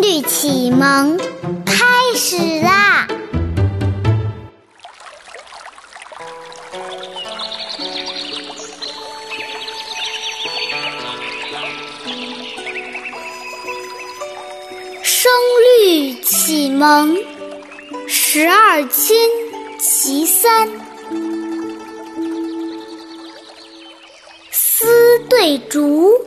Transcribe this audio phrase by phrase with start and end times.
[0.00, 1.18] 律启蒙
[1.66, 3.06] 开始啦！
[15.02, 15.30] 声
[15.84, 17.16] 律启蒙
[18.08, 19.28] 十二亲
[19.78, 20.68] 其三，
[24.50, 26.24] 丝对竹，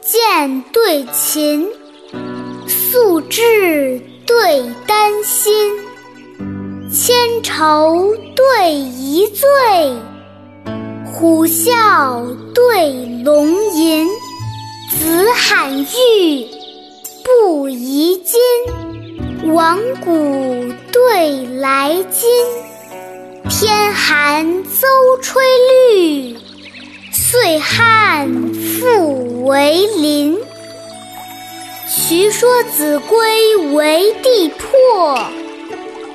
[0.00, 1.70] 剑对琴，
[3.28, 5.52] 志对丹心，
[6.90, 9.48] 千愁对一醉，
[11.04, 12.24] 虎啸
[12.54, 12.92] 对
[13.24, 14.06] 龙吟，
[14.98, 16.46] 子罕玉。
[17.24, 22.30] 不疑今，王古对来今。
[23.48, 24.86] 天寒邹
[25.22, 25.42] 吹
[25.92, 26.36] 绿，
[27.12, 30.38] 岁旱复为林。
[31.96, 35.16] 徐说子规为帝破，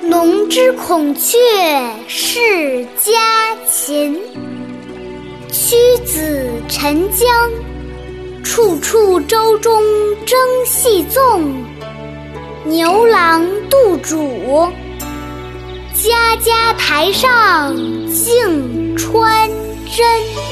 [0.02, 1.38] 农之孔雀
[2.06, 4.14] 是家禽。
[5.50, 7.26] 屈子沉江。
[8.44, 9.82] 处处舟中
[10.26, 11.64] 争细纵，
[12.64, 14.68] 牛郎渡主，
[15.94, 17.74] 家家台上
[18.12, 20.49] 竞穿针。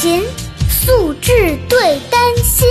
[0.00, 0.24] 琴，
[0.66, 1.30] 素质
[1.68, 2.66] 对丹心，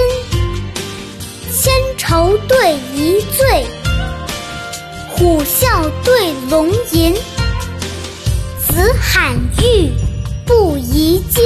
[1.53, 3.63] 千愁对一醉，
[5.07, 7.13] 虎啸对龙吟，
[8.57, 9.91] 子罕玉
[10.43, 11.43] 不疑今，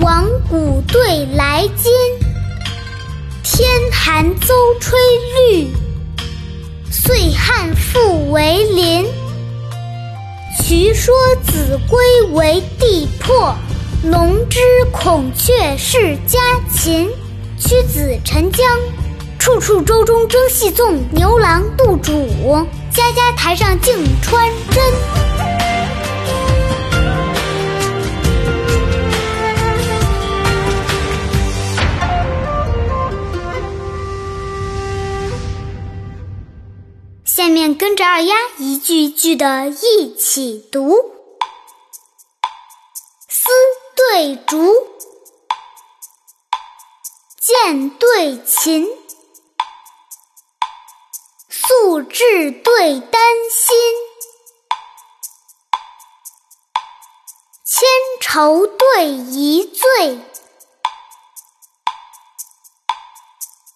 [0.00, 1.92] 王古对来今，
[3.44, 4.98] 天寒邹吹
[5.52, 5.68] 绿，
[6.90, 9.06] 岁旱复为林。
[10.64, 11.14] 徐说
[11.44, 13.56] 子规为地破。
[14.10, 14.60] 龙之
[14.92, 16.38] 孔雀是家
[16.72, 17.10] 禽，
[17.58, 18.64] 屈子沉江，
[19.36, 22.12] 处处舟中争细纵，牛郎渡主，
[22.92, 24.84] 家家台上竞穿针。
[37.24, 41.15] 下面跟着二丫一句一句的一起读。
[44.16, 44.74] 对竹，
[47.38, 48.88] 剑对琴，
[51.50, 53.76] 素质对丹心，
[57.62, 57.86] 千
[58.22, 60.18] 愁对一醉，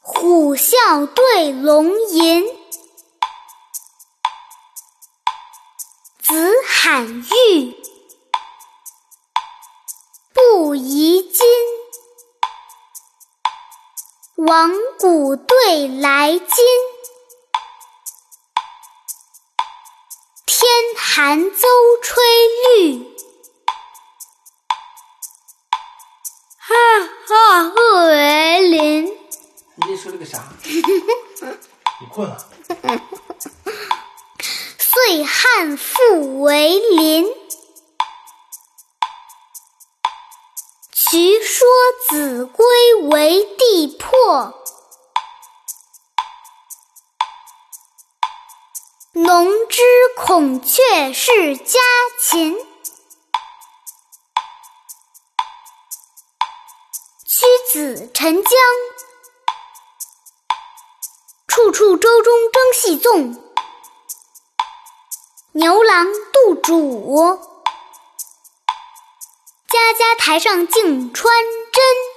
[0.00, 2.46] 虎啸对龙吟，
[6.22, 6.32] 子
[6.66, 7.79] 罕玉。
[10.62, 11.46] 不疑今，
[14.36, 16.48] 王鼓对来今。
[20.44, 21.66] 天寒邹
[22.02, 22.22] 吹
[22.76, 23.16] 绿，
[26.58, 26.74] 哈
[27.26, 29.06] 哈复为林。
[29.06, 30.44] 你这说了个啥？
[30.62, 32.36] 你困了？
[34.78, 37.34] 岁旱复为林。
[41.10, 41.66] 渠说
[42.08, 44.54] 子规为帝破，
[49.14, 49.82] 农知
[50.16, 51.80] 孔雀是家
[52.22, 52.56] 禽。
[57.26, 58.52] 屈子沉江，
[61.48, 63.36] 处处舟中争细纵，
[65.54, 67.40] 牛郎渡主。
[69.80, 71.34] 家家台上净穿
[71.72, 72.09] 针。